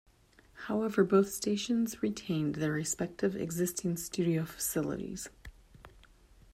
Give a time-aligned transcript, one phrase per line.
[0.65, 5.29] However, both stations' retained their respective existing studio facilities.